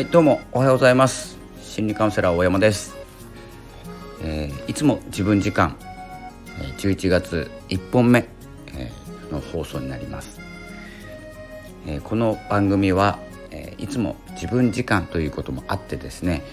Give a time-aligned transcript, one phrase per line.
[0.00, 1.36] はいどうもおはようございます。
[1.60, 2.96] 心理カウンセラー大山です、
[4.22, 5.76] えー、いつも自分時間
[6.78, 8.26] 11月1本目
[9.30, 10.40] の放送になります、
[11.86, 13.18] えー、この番組は、
[13.50, 16.44] えー、いつも自分時間ということもあってですね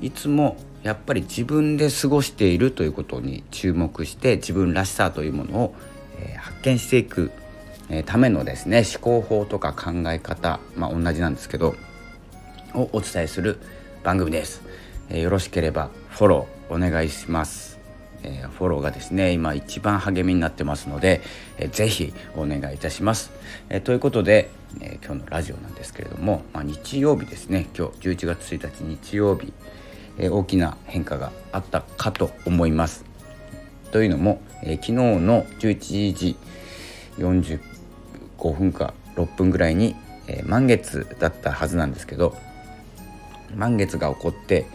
[0.00, 5.74] いつもやっぱり自分で過ごしているということに注目して自分らしさというものを、
[6.20, 7.32] えー、発見していく、
[7.90, 11.74] えためのですね思考法とか考え方まあ同じなんですけど
[12.74, 13.58] をお伝えする
[14.02, 14.62] 番組です、
[15.08, 17.78] えー、よろしければフォローお願いします、
[18.22, 21.22] えー、フォローがですね今一番励みになってますので、
[21.58, 23.30] えー、ぜひお願いいたします、
[23.68, 27.68] えー、ということで、え今日のラジオなんですけれども、まあ、日曜日ですね。
[27.76, 29.52] 今日11月1日日曜日、
[30.18, 33.04] え大きな変化があったかと思います。
[33.92, 36.36] というのも、え昨日の11時
[37.18, 39.94] 45分か6分ぐらいに、
[40.26, 42.36] え満月だったはずなんですけど
[43.56, 44.66] 満月が起こって、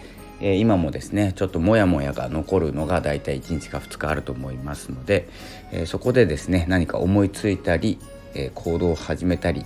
[0.42, 5.28] えー、今もですねちょっとモヤモヤが残るのがだいたい1日か2日あると思いますので、
[5.72, 8.00] えー、そこでですね何か思いついたり、
[8.34, 9.66] え、行動を始めたり、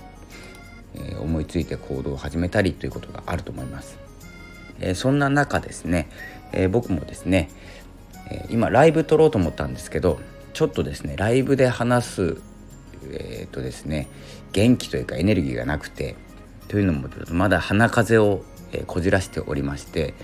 [0.94, 3.98] え思いついて行動を始めたりということがあると思います。
[4.80, 6.08] えそんな中ですね、
[6.52, 7.50] え僕もですね、
[8.30, 10.18] え今ライブ撮ろうと思ったんですけど
[10.52, 12.36] ちょっとですねライブで話す
[13.12, 14.08] えっ、とですね
[14.52, 16.16] 元気というかエネルギーがなくて
[16.68, 20.14] というのもまだ鼻風邪をえー、こじらしておりまして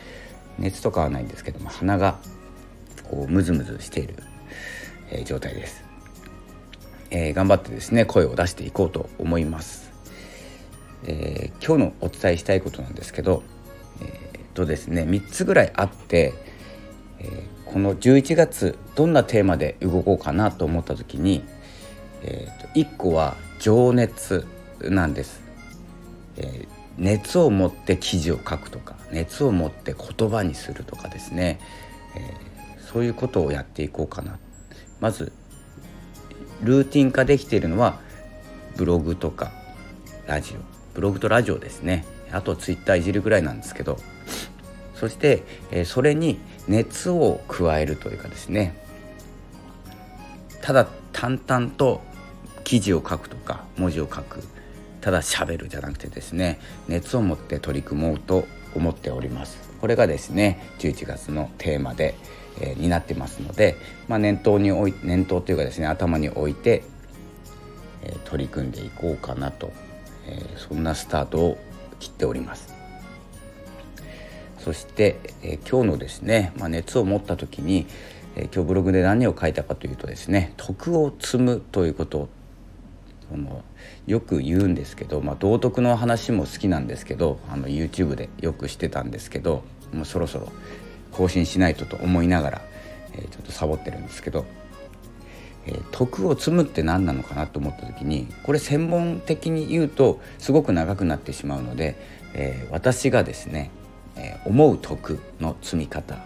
[0.59, 2.19] 熱とかはないんですけども鼻が
[3.09, 4.17] こうムズムズしている、
[5.11, 5.85] えー、状態です、
[7.11, 9.93] えー、頑張ってですね声を出していこうと思います、
[11.05, 13.43] え今日のお伝えしたいことなんですけど
[14.03, 16.35] えっとですね3つぐらいあって、
[17.19, 21.45] えこの11月どんなテーマで動こうかなと思った時に、
[22.23, 24.47] えー、と1個は情熱
[24.83, 25.40] なんです、
[27.01, 31.59] 熱を持って記事を書くとか熱を持って言葉にするとかですね、
[32.15, 34.39] えー、そういうことをやっていこうかな。
[35.01, 35.33] まず
[36.63, 37.99] ルーティン化できているのは
[38.77, 39.51] ブログとか
[40.27, 40.59] ラジオ。
[40.95, 42.05] ブログとラジオですね。
[42.31, 43.97] あとツイッターいじるぐらいなんですけど。
[44.95, 46.39] そして、えー、それに
[46.69, 48.77] 熱を加えるというかですね。
[50.61, 52.03] ただ淡々と
[52.63, 54.43] 記事を書くとか文字を書く。
[55.01, 59.71] ただ喋るじゃなくてですね熱を持って取り組もうと思っております。
[59.81, 62.15] これがですね11月のテーマで、
[62.61, 63.77] えー、になってますので、
[64.09, 66.85] まあ、念頭に置い念頭というかですね頭に置いて、
[68.03, 69.73] えー、取り組んでいこうかなと、
[70.27, 71.59] えー、そんなスタートを
[71.99, 72.81] 切っております。
[74.59, 77.87] そして、え今日のですね、まあ、熱を持った時に、
[78.37, 82.29] え今日ブログで何を書いたかというとですね徳を積むということを
[83.31, 83.63] その
[84.07, 89.63] よく言うんですけど、まあ、道徳の話も好きなんですけどあの YouTube でよくしてたんですけど
[89.95, 90.51] もうそろそろ
[91.13, 92.63] 更新しないとと思いながら、
[93.15, 94.47] えー、ちょっとサボってるんですけど、
[95.67, 101.97] えー、徳を積むって何なのかなと思った時にこれ専門的に言うとすごく長くなってしまうので、
[102.35, 103.71] えー、私がですね、
[104.17, 106.19] え思う徳の積み方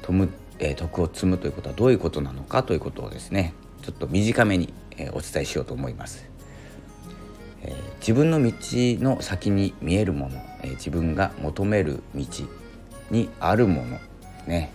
[0.00, 4.72] とむ、え徳を積むということはどういうことなのかということをですねちょっと短めに、
[5.12, 6.29] お伝えしようと思います。
[7.62, 8.52] えー、自分の道
[9.02, 12.24] の先に見えるもの、えー、自分が求める道
[13.10, 13.98] にあるもの
[14.46, 14.72] ね。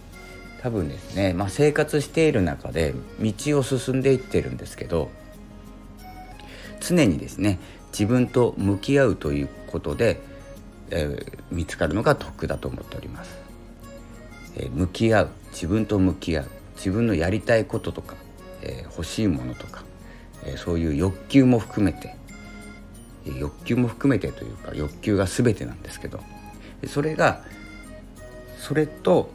[0.61, 5.11] 多分ですね、まあ、生活している中で道を進んでいってるんですけど
[6.79, 7.59] 常にですね
[7.91, 10.19] 自分と向き合うということで、
[10.89, 13.37] えー、見つかるのが得だと思っております、
[14.57, 18.15] え向き合う自分と向き合う自分のやりたいこととか、
[18.61, 19.83] え欲しいものとか、
[20.43, 22.14] えそういう欲求も含めて
[23.25, 26.19] 欲求も含めてというか欲求が全てなんですけど
[26.87, 27.43] それが
[28.59, 29.31] それと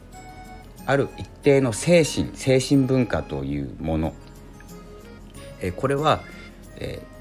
[0.85, 4.13] ある一定の精神精神文化というもの
[5.75, 6.21] これは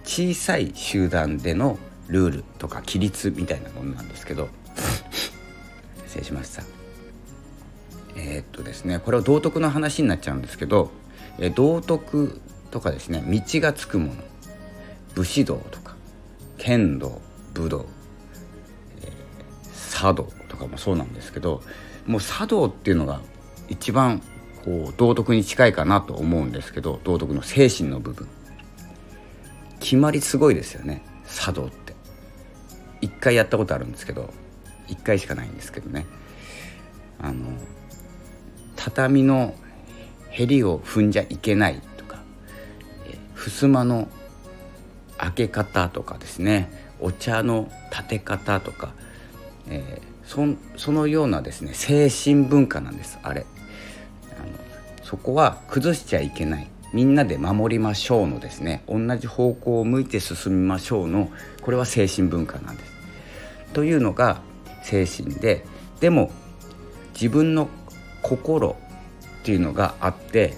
[0.04, 1.78] 小さい集団での
[2.08, 4.48] ルールとか規律みたいなものなんですけど
[6.06, 6.64] 失礼しました。
[8.16, 10.90] えー、っとですねこれは道徳の話になっちゃうんですけど
[11.54, 12.40] 道徳
[12.70, 14.22] とかですね道がつくもの
[15.14, 15.89] 武士道とか
[16.60, 17.20] 剣道
[17.54, 17.86] 武道、
[19.00, 21.62] えー、茶道とかもそうなんですけど
[22.06, 23.22] もう茶道っていうのが
[23.68, 24.22] 一番
[24.64, 28.28] こう道徳に近いかなと思うんですけど道徳の精神の部分。
[29.80, 31.94] 決まりすごいですよね茶道って。
[33.00, 34.30] 一回やったことあるんですけど
[34.86, 36.04] 一回しかないんですけどね。
[37.18, 37.46] あの
[38.76, 39.54] 畳の
[40.28, 42.18] へりを踏んじゃいけないとか
[43.34, 44.08] 襖の
[45.20, 48.92] 開け方とかですねお茶の立て方とか、
[49.68, 50.46] えそ
[50.76, 53.44] そのようなですね精神文化なんですあれ
[54.38, 54.48] あの
[55.02, 61.30] そこは崩しちゃいけないみんなで守りましょうのですね同じ方向を向いて進みましょうの
[61.62, 62.92] これは精神文化なんです。
[63.72, 64.40] というのが
[64.82, 65.64] 精神で
[66.00, 66.30] でも
[67.14, 67.68] 自分の
[68.22, 68.76] 心
[69.40, 70.54] っていうのがあって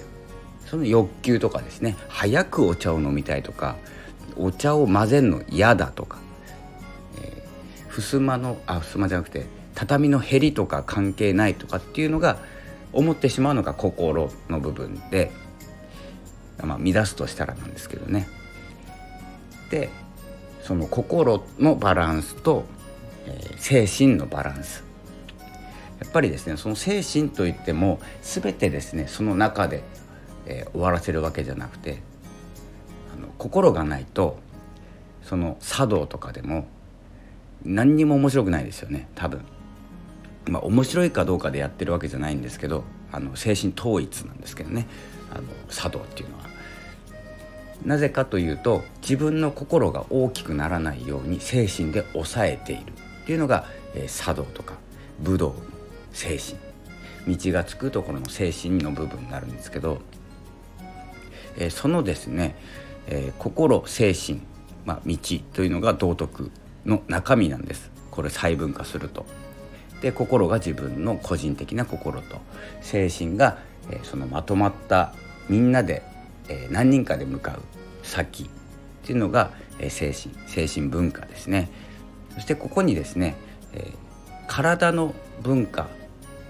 [0.65, 3.75] その欲求とかですね早くお茶を飲みたいとか
[4.37, 6.17] お茶を混ぜるの嫌だとか、
[7.21, 9.45] えー、襖のあ襖じゃなくて
[9.75, 12.37] 畳のへりとか関係ないとかっていうのが
[12.91, 15.31] 思ってしまうのが心の部分で
[16.61, 18.27] まあ、乱すとしたらなんですけどね。
[19.69, 19.89] で
[20.61, 22.65] その心のバランスと、
[23.25, 24.83] えー、精神のバランス
[25.99, 29.83] やっぱりですねその精神といっても全てですねその中で、
[30.45, 32.01] えー、終わらせるわけじゃなくて
[33.43, 34.37] 心がないと
[35.21, 36.65] その茶道とかでも
[37.65, 39.41] 何にも面白くないですよね多分。
[40.47, 44.87] まあ面白いかどうかでやってるわけじゃないんですけどあの精神統一なんですけどね
[45.29, 46.45] あの茶道っていうのは。
[47.85, 52.93] なぜかというと自分の心が大きくならないように精神で抑えている
[53.23, 54.75] っていうのが、えー、茶道とか
[55.19, 55.55] 武道の
[56.13, 56.57] 精神
[57.35, 59.99] 道がつくところの精神の部分になるんですけど、
[61.57, 62.55] えー、そのですね、
[63.07, 64.41] えー、心精神、
[64.85, 65.17] まあ、道
[65.53, 66.51] というのが道徳
[66.85, 67.91] の中身なんです。
[68.11, 69.25] これ細分化すると。
[70.01, 72.41] で心が自分の個人的な心と。
[72.81, 73.57] 精神が、
[73.89, 75.13] えー、そのまとまった
[75.49, 76.03] みんなで
[76.49, 77.61] えー、何人かで向かう
[78.03, 78.47] 先っ
[79.03, 81.69] ていうのが、えー、精神精神文化ですね。
[82.33, 83.35] そしてここにですね、
[83.73, 83.93] えー、
[84.47, 85.87] 体の文化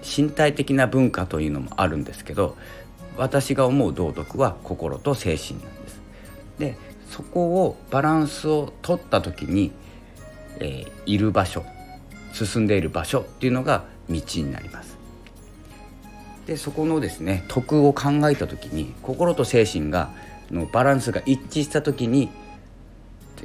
[0.02, 2.56] 身体的な文化というのもあるんですけど
[3.16, 5.83] 私が思う道徳は心と精神なん
[6.58, 6.76] で。
[7.14, 9.70] そこをバランスを取った時に、
[10.58, 11.64] えー、いる場所
[12.32, 14.98] 進んでいる場所っていうのが道になります。
[16.46, 20.10] でそこのですね徳を考えた時に心と精神が
[20.50, 22.30] のバランスが一致した時に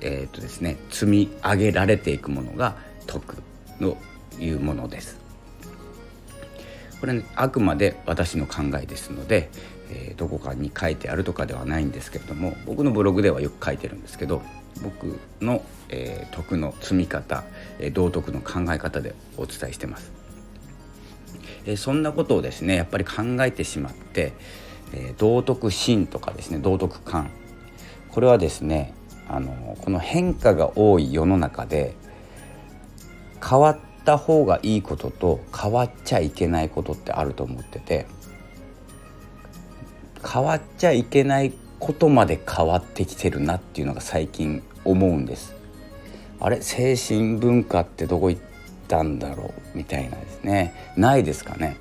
[0.01, 3.37] えっ、ー、とですね積み上げられていくものが徳
[3.79, 3.97] の
[4.39, 5.19] いうものです。
[6.99, 9.49] これ、ね、あくまで私の考えですので、
[9.89, 14.41] えー、どこかに書いてあるとかではないんですけれども僕のブログではよく書いてるんですけど
[14.81, 17.43] 僕の、えー、徳の積み方、
[17.79, 20.11] えー、道徳の考え方でお伝えしてます。
[21.65, 24.33] えそんなことをですねやっぱり考えてしまって、
[24.93, 27.29] え道徳心とかですね道徳観
[28.09, 28.93] これはですね
[29.27, 31.93] あのこの変化が多い世の中で
[33.47, 38.07] 変わった方がいいことと変わっちゃいけないことってあると思ってて
[40.27, 45.55] 変わっちゃいけないことまで変わってきてるなっていうのが最近思うんです。
[46.39, 46.61] あれ？
[46.61, 48.41] 精神文化ってどこ行っ
[48.87, 49.77] たんだろう？
[49.77, 50.73] みたいなですね。
[50.97, 51.77] ないですかね？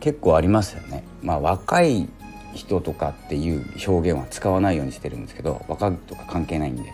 [0.00, 1.04] 結構ありますよね。
[1.22, 2.08] まあ若い
[2.54, 6.92] 人とかっていう表現は使わないようにしてるんですけど若いとか関係ないんで。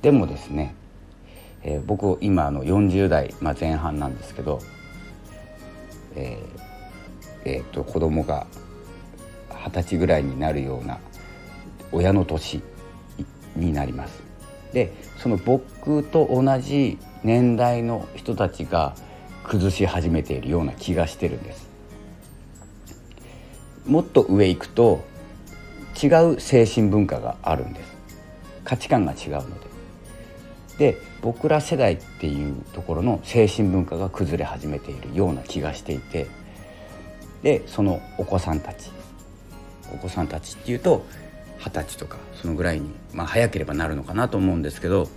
[0.00, 0.74] でもですね、
[1.62, 4.60] えー、僕今あの40代、まあ、前半なんですけど
[6.14, 8.46] えー、えー、と子供が
[9.68, 10.98] 二十歳ぐらいになるような
[11.92, 12.62] 親の年
[13.56, 14.22] になります。
[14.72, 18.94] でその僕と同じ年代の人たちが
[19.44, 21.68] 崩し始めているような気がしてるんです。
[23.86, 25.02] もっと上行くと
[26.02, 27.96] 違う精神文化があるんです。
[28.64, 29.68] 価値観が違うので。
[30.78, 36.28] で僕ら世代っていうところの精神文化が崩れ始めているような気がしていて
[37.42, 38.90] でそのお子さんたち。
[39.92, 41.04] お子さんたちっていうと
[41.58, 45.08] 二十歳とかそのぐらいに、まあ、早ければなるのかなと思うんですけど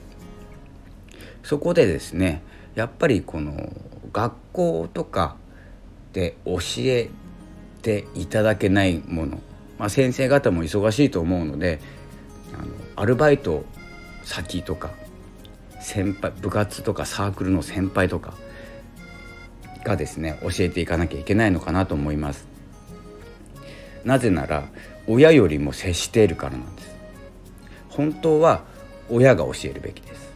[1.43, 2.41] そこでですね
[2.75, 3.71] やっぱりこの
[4.11, 5.35] 学校とか
[6.13, 7.09] で教え
[7.81, 9.39] ていただけないもの、
[9.77, 11.79] まあ、先生方も忙しいと思うので
[12.53, 13.63] あのアルバイト
[14.23, 14.91] 先とか
[15.79, 18.33] 先輩部活とかサークルの先輩とか
[19.83, 22.50] がですね教えていかなきゃいけないのかなと思います。
[24.03, 24.67] なぜなら
[25.07, 26.91] 親よりも接しているからなんです。
[27.89, 28.63] 本当は
[29.09, 30.31] 親が教えるべきです。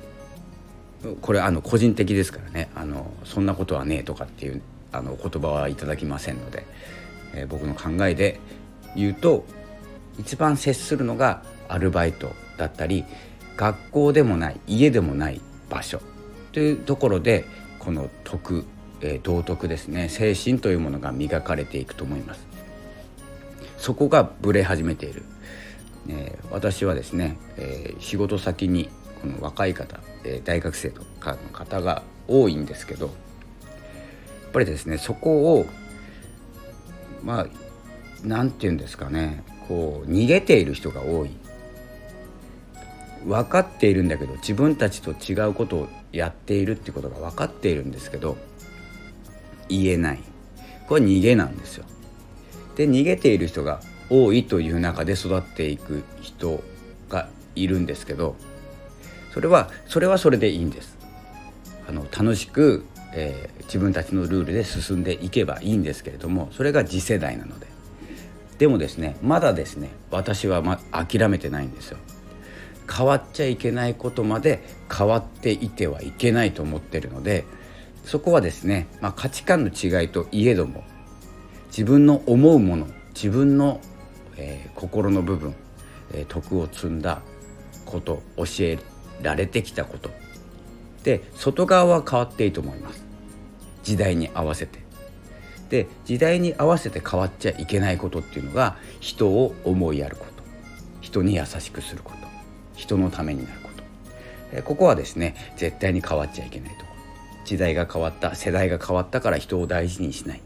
[1.21, 2.69] これあの個人的ですからね。
[2.75, 6.65] あのそんなことはねえとかっていうあの言葉はいただきませんので、
[7.33, 8.39] えー、僕の考えで
[8.95, 9.45] 言うと
[10.17, 13.03] 一番接するのがアルバイトだったり
[13.57, 16.01] 学校でもない家でもない場所
[16.51, 17.45] というところで
[17.79, 18.65] この徳、
[19.01, 20.09] えー、道徳ですね。
[20.09, 22.54] 精神というものが磨かれていくと思います。
[23.85, 25.21] そこがブレ始めている、
[26.09, 28.89] えー、私はですね、えー、仕事先に
[29.21, 33.11] この若い方、えー、大学生とかの方が多いんですけどや
[34.47, 35.67] っぱりですねそこを
[37.21, 37.47] まあ
[38.23, 41.29] 何て言うんですかねこう逃げている人が多い。
[43.23, 48.35] 分かっているんだけど自分たちと違うことをやっているってことが分かっているんですけど
[49.69, 50.19] 言えない。
[50.87, 51.85] これ逃げなんですよ。
[52.75, 53.79] で逃げている人が
[54.09, 56.63] 多いという中で育っていく人
[57.09, 58.35] がいるんですけど
[59.33, 60.95] それはそれはそれでいいんです。
[61.87, 67.67] あの楽しく、えー、自分たちのルールで進んでいけばいいんですけれどもそれが次世代なので
[68.57, 71.97] でもですねまだですね私は、ま、諦めてないんですよ。
[72.91, 74.63] 変わっちゃいけないことまで
[74.95, 77.43] 変わっていてはいけないと思ってるので
[78.03, 80.83] そこはですね、まあ、価値観の違いといえども
[81.75, 83.81] 自分の思うもの自分の、
[84.37, 85.53] えー、心の部分、
[86.13, 87.21] えー、徳を積んだ
[87.85, 88.79] こと教え
[89.21, 90.09] られてきたこと。
[91.03, 93.03] で外側は変わっていいと思います。
[93.83, 94.79] 時代に合わせて。
[95.69, 100.43] で時代に合わせて変わっちゃいけないことっていうのが人を思いやること。
[101.01, 102.17] 人に優しくすること。
[102.75, 103.83] 人のためになること。
[104.53, 106.85] えここはですね絶対に変わっちゃいけないと
[107.43, 110.44] 時代が変わった世代が変わったから人を大事にしない。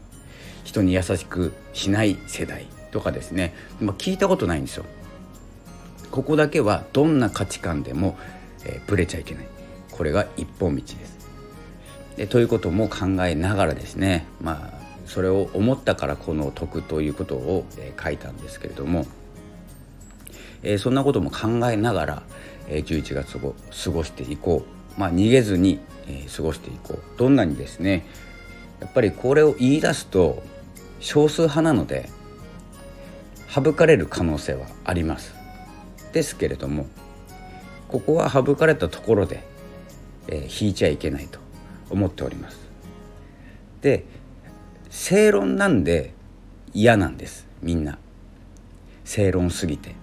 [0.64, 4.84] 人に優しくしない世代とかですね、まあ、聞いたことないんですよ。
[6.10, 8.18] ここだけはどんな価値観でも、
[8.64, 9.46] えー、ブレちゃいけない。
[9.90, 11.20] これが一本道です。
[12.16, 19.06] でということも考えながらですねまあそれを思ったからこの徳ということを、えー、書いたんですけれども、
[20.62, 22.22] えー、そんなことも考えながら、
[22.68, 24.64] えー、11月を過ごしていこ
[24.96, 27.18] う、まあ、逃げずに、えー、過ごしていこう。
[27.18, 28.06] どんなにですね
[28.80, 30.42] やっぱりこれを言い出すと
[31.00, 32.08] 少数派なので
[33.48, 35.34] 省かれる可能性はあります。
[36.12, 36.86] ですけれども
[37.88, 39.44] ここは省かれたところで、
[40.28, 41.38] えー、引いちゃいけないと
[41.88, 42.58] 思っております。
[43.82, 44.04] で
[44.88, 46.12] 正論なんで
[46.72, 47.98] 嫌なんですみんな。
[49.04, 49.94] 正論すぎて。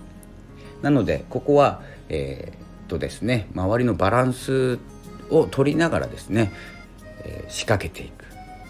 [0.81, 4.79] なのでここはえー、とですね周りのバランス
[5.29, 6.51] を取りながらですね、
[7.23, 8.25] えー、仕掛けていく。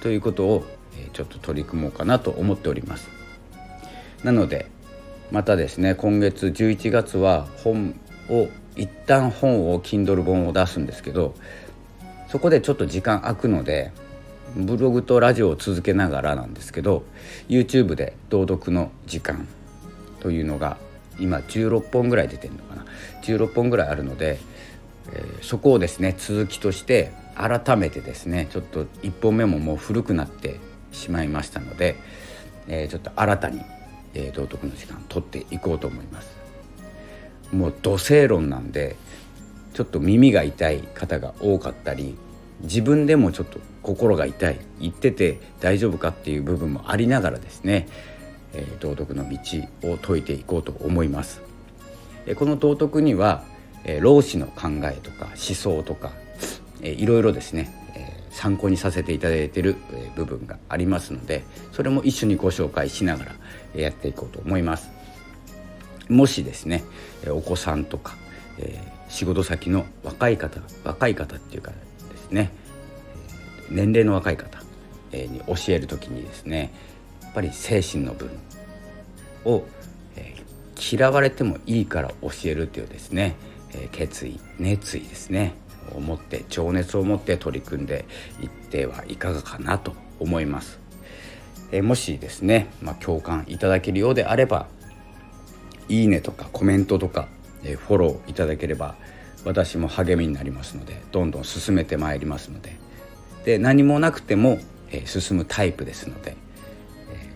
[0.07, 0.63] ということを、
[1.11, 3.09] ちょっと取り組もうかなと思っております。
[4.23, 4.67] なので
[5.31, 7.99] またですね今月11月は本
[8.29, 8.47] を
[8.77, 11.35] 一旦本を Kindle 本を出すんですけど
[12.29, 13.91] そこでちょっと時間空くので
[14.55, 17.03] ブログとラジオを続けながらなんですけど
[17.49, 19.45] YouTube で朗読の時間
[20.21, 20.77] というのが
[21.19, 22.85] 今16本ぐらい出てるのかな。
[23.23, 24.39] 16本ぐらいあるので、
[25.11, 30.59] えー、そこをですね続きとして改めてですねちょっと1本目ももう古くなって
[30.91, 31.95] しまいましたので、
[32.67, 33.61] えー、ちょっと新たに、
[34.13, 36.35] えー、道徳の時間取っていこうと思います
[37.51, 38.95] もう土星論なんで
[39.73, 42.17] ちょっと耳が痛い方が多かったり
[42.61, 47.87] 自分でもちょっと心が痛い言ってて大丈夫かっていう部分もありながらですね
[48.53, 49.37] えー、道徳の道
[49.83, 51.41] を説いていこうと思います。
[52.25, 53.43] えー、この道徳には、
[53.83, 56.11] えー、老子の考えとか思想とか、
[56.81, 63.35] えー、いろいろですね、え、参考にさせていただいている、え、部分がありますのでそれも一緒にご紹介しながら、
[63.75, 64.89] え、やっていこうと思います。
[66.09, 66.83] もしですね
[67.27, 68.15] お子さんとか、
[68.59, 68.79] え、
[69.09, 72.51] 仕事先の若い方若い方っていうかですね
[73.69, 74.61] 年齢の若い方
[75.11, 76.71] に教える時にですね
[77.23, 78.29] やっぱり精神の分
[79.45, 79.63] を、
[80.91, 83.35] 嫌われてもいいから教えるというですね、
[83.91, 85.53] 決意熱意ですね
[85.95, 88.05] を持って情熱を持って取り組んで
[88.41, 90.79] いってはいかがかなと思います。
[91.71, 94.67] え、もしですね、まあ、共感いただけるようであれば
[95.89, 97.27] いいねとかコメントとか、
[97.63, 98.95] えフォローいただければ
[99.43, 102.77] 私も励みになりますのでどんどん進めてまいりますので
[103.45, 104.59] で何もなくても、
[104.91, 106.35] え進むタイプですので
[107.11, 107.29] え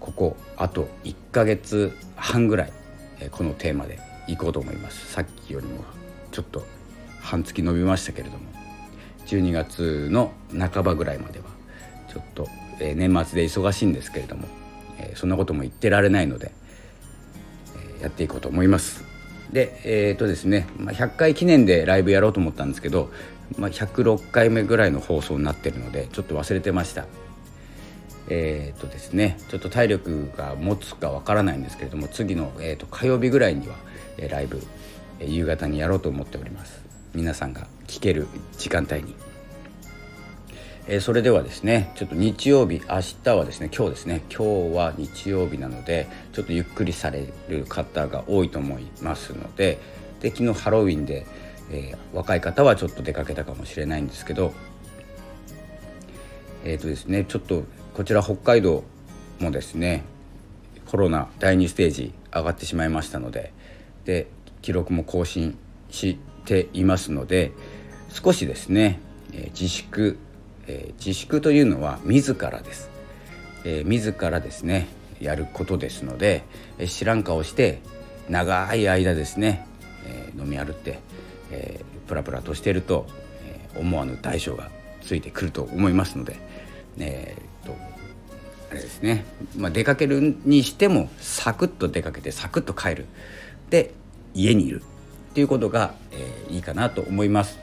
[0.00, 2.72] ここあと1ヶ月半ぐらい、
[3.20, 3.98] えこのテーマで
[4.28, 5.84] いこうと思いますさっきよりも
[6.32, 6.64] ちょっと
[7.26, 8.44] 半月伸びましたけれども
[9.26, 11.46] 12月の半ばぐらいまでは
[12.08, 12.48] ちょっと、
[12.80, 14.46] え年末で忙しいんですけれども、
[14.98, 16.52] えそんなことも言ってられないので、
[18.00, 19.04] えやっていこうと思います。
[19.52, 23.10] でえー、とですね、まあ、100回記念でライブやろうと思ったんですけど、
[23.58, 27.06] まあ、106回目ぐらいの放送になってるのでちょっと忘れてました。
[28.28, 33.76] えーとですね、ちょっと体力が持つかわからないんですけれども次の、えーと、火曜日ぐらいには、
[34.16, 34.62] えー、ライブ、
[35.20, 36.85] え、夕方にやろうと思っております。
[37.16, 39.14] 皆さんが聞ける時間帯に、
[40.86, 49.80] えー、それではですねちょっと日曜日明日はですね今日ですね今日は日曜日なのでちょっとゆっくりされる方が多いと思いますので
[50.20, 51.26] で昨日ハロウィンで、
[51.70, 54.52] えー、若い方はちょっと出かけたかもしれないんですけど
[56.64, 58.84] えっ、ー、とですねちょっとこちら北海道
[59.40, 60.04] もですね
[60.90, 63.54] コロナ第2ステージ上がってしまいましたので
[64.04, 64.28] で
[64.60, 65.56] 記録も更新
[65.90, 67.52] していますので
[68.08, 69.00] 少しですね、
[69.32, 70.16] え、自粛、
[70.66, 72.88] え、自粛というのは自らです、
[73.64, 74.86] え、自らですね
[75.20, 76.44] やることですので、
[76.78, 77.80] え、知らん顔して
[78.30, 79.66] 長い間ですね、
[80.06, 81.00] え、飲み歩って、
[81.50, 83.06] えー、プラプラとしていると、
[83.74, 84.70] え、思わぬ代償が
[85.02, 86.36] ついてくると思いますので、
[86.98, 87.74] えー、と
[88.70, 89.24] あれですね、
[89.56, 93.06] まあ、出かけるにしてもサクッと出かけてサクッと帰る。
[93.70, 93.92] で
[94.34, 94.82] 家にいる。
[95.36, 97.58] っていうことが、えー、いいかなと思います。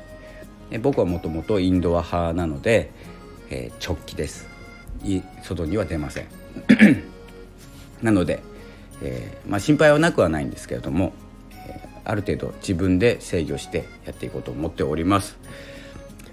[0.69, 2.91] え僕はもともとインドア派なので、
[3.49, 4.47] えー、直帰です。
[5.41, 6.27] 外には出ません。
[8.03, 8.43] なので、
[9.01, 11.13] えー、まあ、心配はなくはないんですけれども、
[11.49, 15.35] えー、ある程度自分で制御してやっていこうと思っております。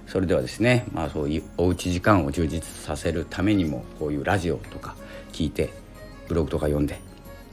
[0.08, 4.94] それではですね、まあ、そういうおうち時間を充実させるためにもこういうラジオとか
[5.32, 5.70] 聞いて
[6.28, 7.00] ブログとか読んで、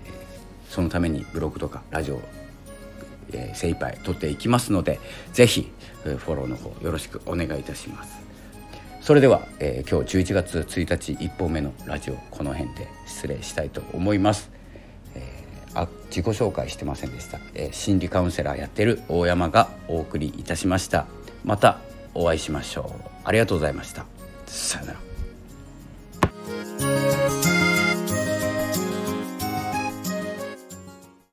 [0.07, 0.13] えー、
[0.73, 2.21] そのためにブログとかラジオを、
[3.33, 4.99] えー、精一杯撮っていきますので
[5.33, 5.71] 是非
[6.03, 8.27] フォローの方よろしくお願いいたします。
[9.07, 14.51] それでは、えー、今日11月1日1本目のラジオこの辺で失礼したいと思います、
[15.15, 21.05] えー、あ自己紹介してませんでした、えー、心理カウンセラーやってる大山がお送りいたしました。
[21.45, 21.79] また
[22.13, 23.01] お会いしましょう。
[23.23, 24.05] ありがとうございました。
[24.45, 25.06] さよなら。